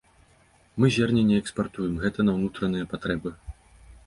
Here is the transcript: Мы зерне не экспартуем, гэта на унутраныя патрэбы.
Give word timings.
Мы 0.79 0.89
зерне 0.95 1.21
не 1.29 1.37
экспартуем, 1.41 1.93
гэта 2.07 2.27
на 2.27 2.33
унутраныя 2.39 2.89
патрэбы. 2.97 3.37